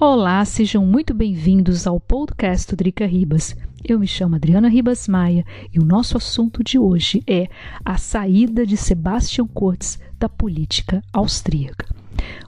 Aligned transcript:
Olá, 0.00 0.44
sejam 0.44 0.86
muito 0.86 1.12
bem-vindos 1.12 1.84
ao 1.84 1.98
podcast 1.98 2.76
Drica 2.76 3.04
Ribas. 3.04 3.56
Eu 3.82 3.98
me 3.98 4.06
chamo 4.06 4.36
Adriana 4.36 4.68
Ribas 4.68 5.08
Maia 5.08 5.44
e 5.74 5.80
o 5.80 5.84
nosso 5.84 6.16
assunto 6.16 6.62
de 6.62 6.78
hoje 6.78 7.20
é 7.26 7.48
a 7.84 7.98
saída 7.98 8.64
de 8.64 8.76
Sebastian 8.76 9.48
Kurz 9.48 9.98
da 10.16 10.28
política 10.28 11.02
austríaca. 11.12 11.84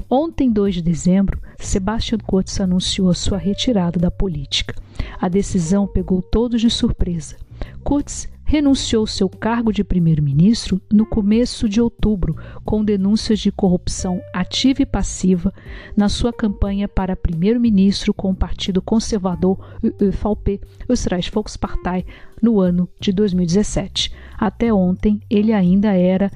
Ontem, 0.08 0.48
2 0.48 0.76
de 0.76 0.82
dezembro, 0.82 1.42
Sebastian 1.58 2.18
Kurz 2.18 2.60
anunciou 2.60 3.10
a 3.10 3.14
sua 3.14 3.36
retirada 3.36 3.98
da 3.98 4.12
política. 4.12 4.80
A 5.20 5.28
decisão 5.28 5.88
pegou 5.88 6.22
todos 6.22 6.60
de 6.60 6.70
surpresa. 6.70 7.34
Kurz 7.82 8.28
renunciou 8.50 9.06
seu 9.06 9.28
cargo 9.28 9.72
de 9.72 9.84
primeiro-ministro 9.84 10.82
no 10.92 11.06
começo 11.06 11.68
de 11.68 11.80
outubro, 11.80 12.36
com 12.64 12.84
denúncias 12.84 13.38
de 13.38 13.52
corrupção 13.52 14.20
ativa 14.34 14.82
e 14.82 14.86
passiva 14.86 15.54
na 15.96 16.08
sua 16.08 16.32
campanha 16.32 16.88
para 16.88 17.14
primeiro-ministro 17.14 18.12
com 18.12 18.32
o 18.32 18.34
Partido 18.34 18.82
Conservador 18.82 19.56
ÖVP, 19.84 20.60
Österreich 20.88 21.30
Volkspartei, 21.30 22.04
no 22.42 22.58
ano 22.58 22.88
de 22.98 23.12
2017. 23.12 24.12
Até 24.36 24.74
ontem, 24.74 25.20
ele 25.30 25.52
ainda 25.52 25.92
era 25.92 26.28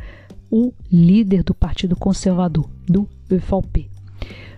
o 0.48 0.72
líder 0.92 1.42
do 1.42 1.52
Partido 1.52 1.96
Conservador, 1.96 2.70
do 2.88 3.08
ÖVP. 3.28 3.90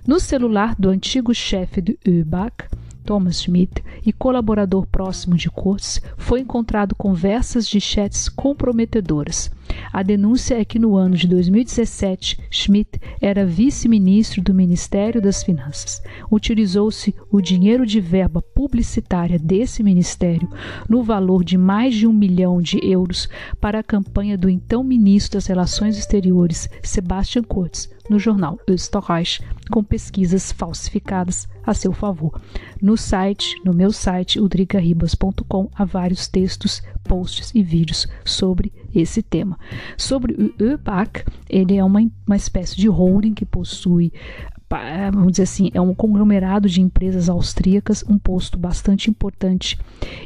No 0.06 0.20
celular 0.20 0.76
do 0.78 0.90
antigo 0.90 1.34
chefe 1.34 1.80
do 1.80 1.96
ÖBAC, 2.06 2.66
Thomas 3.06 3.40
Schmidt, 3.40 3.84
e 4.04 4.12
colaborador 4.12 4.84
próximo 4.86 5.36
de 5.36 5.48
Kurtz, 5.48 6.02
foi 6.16 6.40
encontrado 6.40 6.96
conversas 6.96 7.68
de 7.68 7.80
chats 7.80 8.28
comprometedoras. 8.28 9.48
A 9.92 10.02
denúncia 10.02 10.60
é 10.60 10.64
que 10.64 10.78
no 10.78 10.96
ano 10.96 11.16
de 11.16 11.26
2017, 11.28 12.38
Schmidt 12.50 13.00
era 13.20 13.46
vice-ministro 13.46 14.42
do 14.42 14.52
Ministério 14.52 15.22
das 15.22 15.42
Finanças. 15.42 16.02
Utilizou-se 16.30 17.14
o 17.30 17.40
dinheiro 17.40 17.86
de 17.86 18.00
verba 18.00 18.42
publicitária 18.42 19.38
desse 19.38 19.82
ministério, 19.82 20.48
no 20.88 21.02
valor 21.02 21.44
de 21.44 21.56
mais 21.56 21.94
de 21.94 22.06
um 22.06 22.12
milhão 22.12 22.60
de 22.60 22.78
euros, 22.82 23.28
para 23.60 23.78
a 23.78 23.84
campanha 23.84 24.36
do 24.36 24.48
então 24.48 24.82
ministro 24.82 25.36
das 25.36 25.46
Relações 25.46 25.96
Exteriores, 25.96 26.68
Sebastian 26.82 27.42
Kurz, 27.42 27.88
no 28.08 28.18
jornal 28.18 28.58
Österreich, 28.68 29.42
com 29.70 29.82
pesquisas 29.82 30.52
falsificadas 30.52 31.48
a 31.64 31.74
seu 31.74 31.92
favor. 31.92 32.40
No 32.80 32.96
site, 32.96 33.60
no 33.64 33.74
meu 33.74 33.92
site, 33.92 34.40
udricaribas.com, 34.40 35.70
há 35.74 35.84
vários 35.84 36.28
textos, 36.28 36.82
posts 37.04 37.52
e 37.54 37.62
vídeos 37.62 38.06
sobre 38.24 38.72
esse 38.94 39.22
tema. 39.22 39.58
Sobre 39.96 40.32
o 40.34 40.62
ÖBAC, 40.62 41.24
ele 41.48 41.76
é 41.76 41.84
uma, 41.84 42.00
uma 42.26 42.36
espécie 42.36 42.76
de 42.76 42.88
holding 42.88 43.34
que 43.34 43.44
possui 43.44 44.12
vamos 45.12 45.32
dizer 45.32 45.44
assim, 45.44 45.70
é 45.72 45.80
um 45.80 45.94
conglomerado 45.94 46.68
de 46.68 46.80
empresas 46.80 47.28
austríacas, 47.28 48.04
um 48.08 48.18
posto 48.18 48.58
bastante 48.58 49.08
importante. 49.08 49.78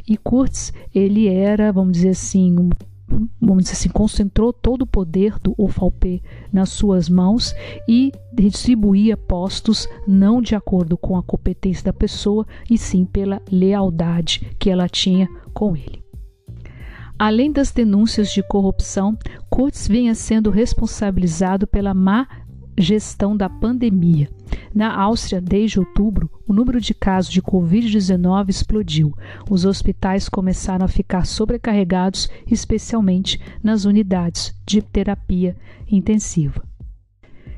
E 0.07 0.17
Kurz, 0.17 0.73
ele 0.93 1.27
era, 1.27 1.71
vamos 1.71 1.93
dizer 1.93 2.09
assim, 2.09 2.57
um 2.57 2.69
vamos 3.39 3.63
dizer 3.63 3.73
assim, 3.73 3.89
concentrou 3.89 4.53
todo 4.53 4.83
o 4.83 4.87
poder 4.87 5.37
do 5.39 5.53
UFAP 5.57 6.21
nas 6.51 6.69
suas 6.69 7.09
mãos 7.09 7.53
e 7.87 8.11
distribuía 8.33 9.17
postos 9.17 9.87
não 10.07 10.41
de 10.41 10.55
acordo 10.55 10.97
com 10.97 11.17
a 11.17 11.23
competência 11.23 11.85
da 11.85 11.93
pessoa, 11.93 12.45
e 12.69 12.77
sim 12.77 13.05
pela 13.05 13.41
lealdade 13.51 14.55
que 14.57 14.69
ela 14.69 14.87
tinha 14.87 15.27
com 15.53 15.75
ele. 15.75 16.01
Além 17.17 17.51
das 17.51 17.71
denúncias 17.71 18.31
de 18.31 18.41
corrupção, 18.41 19.15
Kurtz 19.49 19.87
vinha 19.87 20.15
sendo 20.15 20.49
responsabilizado 20.49 21.67
pela 21.67 21.93
má 21.93 22.27
gestão 22.77 23.37
da 23.37 23.47
pandemia. 23.47 24.27
Na 24.73 24.95
Áustria, 24.95 25.41
desde 25.41 25.79
outubro, 25.79 26.29
o 26.47 26.53
número 26.53 26.79
de 26.79 26.93
casos 26.93 27.31
de 27.31 27.41
Covid-19 27.41 28.49
explodiu. 28.49 29.13
Os 29.49 29.65
hospitais 29.65 30.29
começaram 30.29 30.85
a 30.85 30.89
ficar 30.89 31.25
sobrecarregados, 31.25 32.29
especialmente 32.49 33.39
nas 33.61 33.83
unidades 33.83 34.55
de 34.65 34.81
terapia 34.81 35.57
intensiva. 35.89 36.63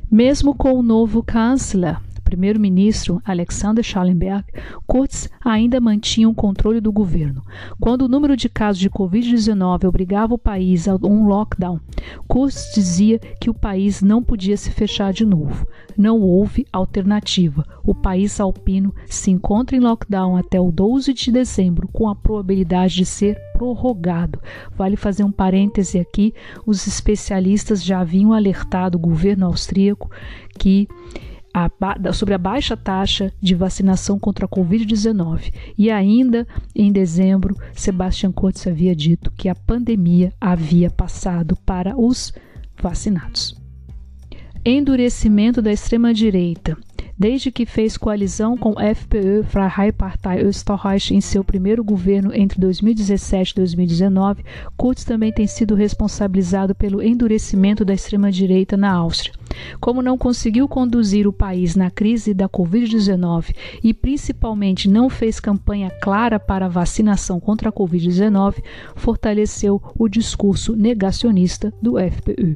Mesmo 0.10 0.56
com 0.56 0.74
o 0.74 0.84
novo 0.84 1.24
chanceler, 1.30 2.00
primeiro-ministro 2.34 3.22
Alexander 3.24 3.84
Schallenberg, 3.84 4.44
Kurz 4.88 5.30
ainda 5.40 5.80
mantinha 5.80 6.28
o 6.28 6.34
controle 6.34 6.82
do 6.82 6.92
governo. 6.92 7.44
Quando 7.80 8.04
o 8.04 8.08
número 8.08 8.36
de 8.36 8.50
casos 8.50 8.80
de 8.80 8.90
Covid-19 8.90 9.88
obrigava 9.88 10.34
o 10.34 10.38
país 10.38 10.88
a 10.88 10.96
um 10.96 11.28
lockdown, 11.28 11.80
Kurz 12.28 12.72
dizia 12.74 13.20
que 13.40 13.52
o 13.52 13.54
país 13.54 14.02
não 14.02 14.24
podia 14.24 14.58
se 14.58 14.72
fechar 14.72 15.14
de 15.14 15.26
novo. 15.26 15.68
Não 15.96 16.20
houve 16.20 16.66
alternativa. 16.74 17.64
O 17.84 17.94
país 17.94 18.40
alpino 18.40 18.94
se 19.06 19.30
encontra 19.30 19.78
em 19.78 19.80
lockdown 19.80 20.36
até 20.36 20.60
o 20.60 20.72
12 20.72 21.14
de 21.14 21.32
dezembro, 21.32 21.88
com 21.88 22.10
a 22.10 22.16
probabilidade 22.16 22.96
de 22.96 23.06
ser 23.06 23.38
prorrogado. 23.54 24.42
Vale 24.76 24.96
fazer 24.96 25.24
um 25.24 25.32
parêntese 25.32 26.00
aqui: 26.00 26.34
os 26.66 26.88
especialistas 26.88 27.84
já 27.84 28.00
haviam 28.00 28.34
alertado 28.34 28.98
o 28.98 29.02
governo 29.02 29.46
austríaco 29.46 30.10
que 30.58 30.88
a, 31.54 31.70
sobre 32.12 32.34
a 32.34 32.38
baixa 32.38 32.76
taxa 32.76 33.32
de 33.40 33.54
vacinação 33.54 34.18
contra 34.18 34.46
a 34.46 34.50
Covid-19. 34.50 35.54
E 35.78 35.92
ainda 35.92 36.48
em 36.76 36.92
dezembro, 36.92 37.56
Sebastian 37.74 38.32
Kurz 38.32 38.66
havia 38.66 38.96
dito 38.96 39.32
que 39.32 39.48
a 39.48 39.56
pandemia 39.56 40.34
havia 40.42 40.90
passado 40.90 41.56
para 41.66 41.96
os 41.96 42.34
vacinados. 42.82 43.56
Endurecimento 44.66 45.62
da 45.62 45.72
extrema-direita. 45.72 46.78
Desde 47.18 47.52
que 47.52 47.66
fez 47.66 47.96
coalizão 47.96 48.58
com 48.58 48.74
FPÖ 48.74 49.44
Freiheitspartei 49.44 50.42
Österreich 50.42 51.14
em 51.14 51.22
seu 51.22 51.44
primeiro 51.44 51.84
governo 51.84 52.34
entre 52.34 52.60
2017 52.60 53.52
e 53.52 53.56
2019, 53.56 54.44
Kurz 54.76 55.04
também 55.04 55.32
tem 55.32 55.46
sido 55.46 55.76
responsabilizado 55.76 56.74
pelo 56.74 57.04
endurecimento 57.04 57.86
da 57.86 57.94
extrema-direita 57.94 58.76
na 58.76 58.92
Áustria. 58.92 59.36
Como 59.80 60.02
não 60.02 60.18
conseguiu 60.18 60.68
conduzir 60.68 61.28
o 61.28 61.34
país 61.34 61.76
na 61.76 61.92
crise 61.92 62.34
da 62.34 62.50
Covid-19 62.50 63.56
e 63.84 63.94
principalmente 63.94 64.90
não 64.90 65.08
fez 65.08 65.40
campanha 65.40 65.92
clara 66.02 66.40
para 66.40 66.66
a 66.66 66.70
vacinação 66.70 67.40
contra 67.40 67.70
a 67.70 67.74
Covid-19, 67.74 68.56
fortaleceu 68.96 69.80
o 69.98 70.10
discurso 70.10 70.76
negacionista 70.76 71.72
do 71.80 72.00
FPÖ. 72.00 72.56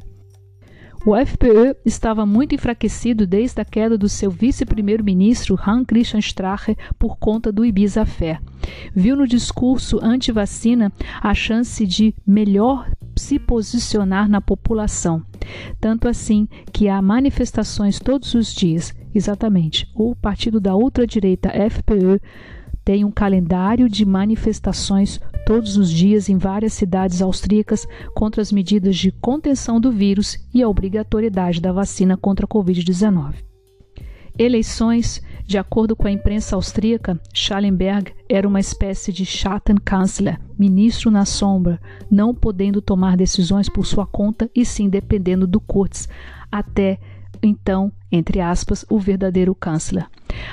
O 1.06 1.14
FPÖ 1.16 1.74
estava 1.84 2.26
muito 2.26 2.54
enfraquecido 2.54 3.26
desde 3.26 3.60
a 3.60 3.64
queda 3.64 3.96
do 3.96 4.08
seu 4.08 4.30
vice-primeiro-ministro 4.30 5.56
Hans-Christian 5.56 6.18
Strache 6.18 6.76
por 6.98 7.16
conta 7.16 7.52
do 7.52 7.64
Ibiza 7.64 8.04
Fair. 8.04 8.40
Viu 8.94 9.16
no 9.16 9.26
discurso 9.26 9.98
anti-vacina 10.02 10.92
a 11.22 11.32
chance 11.34 11.86
de 11.86 12.14
melhor 12.26 12.90
se 13.16 13.38
posicionar 13.38 14.28
na 14.28 14.40
população. 14.40 15.22
Tanto 15.80 16.08
assim 16.08 16.48
que 16.72 16.88
há 16.88 17.00
manifestações 17.00 17.98
todos 17.98 18.34
os 18.34 18.52
dias. 18.52 18.94
Exatamente. 19.14 19.88
O 19.94 20.14
partido 20.14 20.60
da 20.60 20.76
ultradireita 20.76 21.50
FPÖ 21.50 22.18
tem 22.84 23.04
um 23.04 23.10
calendário 23.10 23.88
de 23.88 24.04
manifestações 24.04 25.20
todos 25.48 25.78
os 25.78 25.90
dias 25.90 26.28
em 26.28 26.36
várias 26.36 26.74
cidades 26.74 27.22
austríacas 27.22 27.88
contra 28.14 28.42
as 28.42 28.52
medidas 28.52 28.94
de 28.98 29.10
contenção 29.10 29.80
do 29.80 29.90
vírus 29.90 30.36
e 30.52 30.62
a 30.62 30.68
obrigatoriedade 30.68 31.58
da 31.58 31.72
vacina 31.72 32.18
contra 32.18 32.44
a 32.44 32.48
Covid-19. 32.48 33.36
Eleições, 34.38 35.22
de 35.46 35.56
acordo 35.56 35.96
com 35.96 36.06
a 36.06 36.10
imprensa 36.10 36.54
austríaca, 36.54 37.18
Schallenberg 37.32 38.12
era 38.28 38.46
uma 38.46 38.60
espécie 38.60 39.10
de 39.10 39.24
Schattenkanzler, 39.24 40.38
ministro 40.58 41.10
na 41.10 41.24
sombra, 41.24 41.80
não 42.10 42.34
podendo 42.34 42.82
tomar 42.82 43.16
decisões 43.16 43.70
por 43.70 43.86
sua 43.86 44.06
conta 44.06 44.50
e 44.54 44.66
sim 44.66 44.90
dependendo 44.90 45.46
do 45.46 45.58
Kurz, 45.58 46.10
até 46.52 46.98
então, 47.42 47.90
entre 48.12 48.38
aspas, 48.38 48.84
o 48.90 48.98
verdadeiro 48.98 49.56
chanceler. 49.64 50.08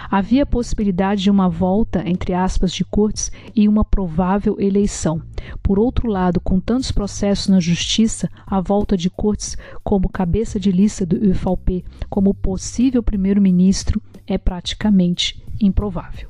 Havia 0.09 0.45
possibilidade 0.45 1.23
de 1.23 1.31
uma 1.31 1.49
volta, 1.49 2.03
entre 2.07 2.33
aspas, 2.33 2.71
de 2.71 2.83
Kurtz 2.83 3.31
e 3.55 3.67
uma 3.67 3.83
provável 3.83 4.55
eleição. 4.59 5.21
Por 5.61 5.79
outro 5.79 6.07
lado, 6.09 6.39
com 6.39 6.59
tantos 6.59 6.91
processos 6.91 7.47
na 7.47 7.59
justiça, 7.59 8.29
a 8.45 8.59
volta 8.59 8.97
de 8.97 9.09
Kurtz 9.09 9.57
como 9.83 10.09
cabeça 10.09 10.59
de 10.59 10.71
lista 10.71 11.05
do 11.05 11.15
UVP 11.15 11.83
como 12.09 12.33
possível 12.33 13.03
primeiro-ministro 13.03 14.01
é 14.27 14.37
praticamente 14.37 15.43
improvável. 15.59 16.29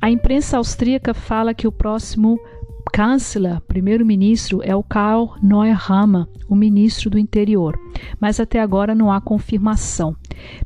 A 0.00 0.10
imprensa 0.10 0.56
austríaca 0.56 1.12
fala 1.12 1.52
que 1.52 1.68
o 1.68 1.72
próximo 1.72 2.40
Chanceler, 2.94 3.60
primeiro-ministro, 3.62 4.60
é 4.64 4.74
o 4.74 4.82
Karl 4.82 5.34
Neuhammer, 5.42 6.26
o 6.48 6.56
ministro 6.56 7.08
do 7.08 7.18
interior, 7.18 7.78
mas 8.18 8.40
até 8.40 8.60
agora 8.60 8.94
não 8.94 9.12
há 9.12 9.20
confirmação. 9.20 10.16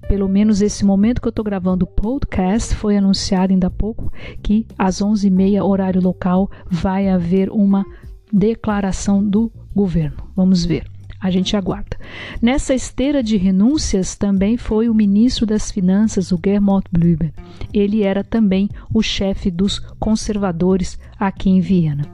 Pelo 0.09 0.29
menos 0.29 0.63
esse 0.63 0.85
momento 0.85 1.21
que 1.21 1.29
eu 1.29 1.31
estou 1.31 1.45
gravando 1.45 1.85
o 1.85 1.89
podcast, 1.89 2.75
foi 2.75 2.97
anunciado 2.97 3.53
ainda 3.53 3.67
há 3.69 3.71
pouco 3.71 4.13
que 4.43 4.67
às 4.79 5.01
11h30, 5.01 5.65
horário 5.65 6.03
local, 6.03 6.51
vai 6.71 7.09
haver 7.09 7.51
uma 7.51 7.85
declaração 8.33 9.25
do 9.25 9.51
governo. 9.75 10.17
Vamos 10.35 10.65
ver. 10.65 10.85
A 11.21 11.31
gente 11.31 11.57
aguarda. 11.57 11.97
Nessa 12.43 12.75
esteira 12.75 13.23
de 13.23 13.39
renúncias 13.39 14.15
também 14.15 14.59
foi 14.59 14.91
o 14.91 14.95
ministro 14.95 15.47
das 15.47 15.71
Finanças, 15.71 16.31
o 16.31 16.39
Germot 16.45 16.87
Blüber. 16.93 17.33
Ele 17.73 18.03
era 18.03 18.23
também 18.23 18.69
o 18.93 19.03
chefe 19.03 19.51
dos 19.51 19.79
conservadores 19.99 20.99
aqui 21.19 21.49
em 21.49 21.61
Viena. 21.61 22.05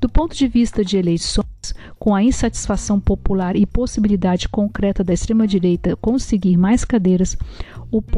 Do 0.00 0.08
ponto 0.08 0.36
de 0.36 0.46
vista 0.46 0.84
de 0.84 0.96
eleições, 0.96 1.51
com 1.98 2.14
a 2.14 2.22
insatisfação 2.22 2.98
popular 2.98 3.54
e 3.54 3.64
possibilidade 3.64 4.48
concreta 4.48 5.04
da 5.04 5.12
extrema-direita 5.12 5.96
conseguir 5.96 6.56
mais 6.56 6.84
cadeiras, 6.84 7.36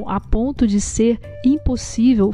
a 0.07 0.21
ponto 0.21 0.67
de 0.67 0.81
ser 0.81 1.21
impossível 1.45 2.33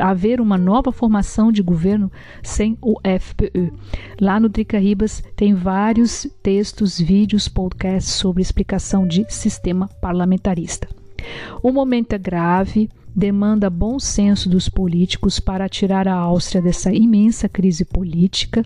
haver 0.00 0.40
uma 0.40 0.58
nova 0.58 0.92
formação 0.92 1.52
de 1.52 1.62
governo 1.62 2.10
sem 2.42 2.76
o 2.82 2.96
FPÖ. 3.00 3.70
Lá 4.20 4.38
no 4.38 4.48
Drica 4.48 4.78
Ribas 4.78 5.22
tem 5.36 5.54
vários 5.54 6.26
textos, 6.42 6.98
vídeos, 6.98 7.48
podcasts 7.48 8.12
sobre 8.12 8.42
explicação 8.42 9.06
de 9.06 9.24
sistema 9.28 9.88
parlamentarista. 10.00 10.88
O 11.62 11.72
momento 11.72 12.12
é 12.12 12.18
grave, 12.18 12.90
demanda 13.14 13.70
bom 13.70 13.98
senso 14.00 14.48
dos 14.48 14.68
políticos 14.68 15.38
para 15.38 15.68
tirar 15.68 16.08
a 16.08 16.14
Áustria 16.14 16.60
dessa 16.60 16.92
imensa 16.92 17.48
crise 17.48 17.84
política 17.84 18.64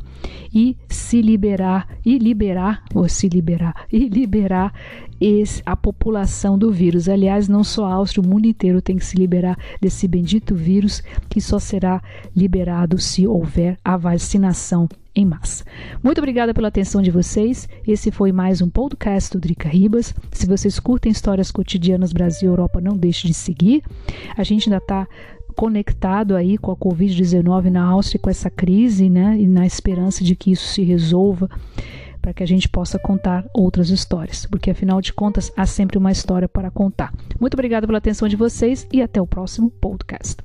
e 0.54 0.76
se 0.88 1.20
liberar 1.20 1.88
e 2.04 2.18
liberar 2.18 2.82
ou 2.94 3.08
se 3.08 3.28
liberar 3.28 3.86
e 3.92 4.08
liberar 4.08 4.72
esse, 5.20 5.62
a 5.66 5.76
população 5.76 6.56
do 6.56 6.72
vírus. 6.72 7.08
Aliás, 7.08 7.48
não 7.48 7.62
só 7.62 7.86
a 7.86 7.94
Áustria, 7.94 8.22
o 8.22 8.26
mundo 8.26 8.46
inteiro 8.46 8.80
tem 8.80 8.96
que 8.96 9.04
se 9.04 9.16
liberar 9.16 9.58
desse 9.80 10.08
bendito 10.08 10.54
vírus 10.54 11.02
que 11.28 11.40
só 11.40 11.58
será 11.58 12.02
liberado 12.34 12.98
se 12.98 13.26
houver 13.26 13.76
a 13.84 13.96
vacinação 13.96 14.88
em 15.18 15.24
massa. 15.24 15.64
Muito 16.02 16.18
obrigada 16.18 16.54
pela 16.54 16.68
atenção 16.68 17.02
de 17.02 17.10
vocês. 17.10 17.68
Esse 17.86 18.10
foi 18.10 18.30
mais 18.30 18.62
um 18.62 18.70
podcast 18.70 19.32
do 19.32 19.40
Drica 19.40 19.68
Ribas. 19.68 20.14
Se 20.30 20.46
vocês 20.46 20.78
curtem 20.78 21.10
histórias 21.10 21.50
cotidianas 21.50 22.12
Brasil 22.12 22.48
e 22.48 22.52
Europa, 22.52 22.80
não 22.80 22.96
deixe 22.96 23.26
de 23.26 23.34
seguir. 23.34 23.82
A 24.36 24.44
gente 24.44 24.68
ainda 24.68 24.78
está 24.78 25.08
conectado 25.56 26.36
aí 26.36 26.56
com 26.56 26.70
a 26.70 26.76
Covid-19 26.76 27.64
na 27.64 27.84
Áustria, 27.84 28.20
com 28.20 28.30
essa 28.30 28.48
crise, 28.48 29.10
né? 29.10 29.36
E 29.36 29.48
na 29.48 29.66
esperança 29.66 30.22
de 30.22 30.36
que 30.36 30.52
isso 30.52 30.68
se 30.68 30.84
resolva 30.84 31.50
para 32.22 32.32
que 32.32 32.42
a 32.42 32.46
gente 32.46 32.68
possa 32.68 32.98
contar 32.98 33.44
outras 33.52 33.90
histórias, 33.90 34.46
porque 34.46 34.70
afinal 34.70 35.00
de 35.00 35.12
contas 35.12 35.52
há 35.56 35.66
sempre 35.66 35.98
uma 35.98 36.12
história 36.12 36.48
para 36.48 36.70
contar. 36.70 37.12
Muito 37.40 37.54
obrigada 37.54 37.86
pela 37.86 37.98
atenção 37.98 38.28
de 38.28 38.36
vocês 38.36 38.86
e 38.92 39.02
até 39.02 39.20
o 39.20 39.26
próximo 39.26 39.70
podcast. 39.70 40.36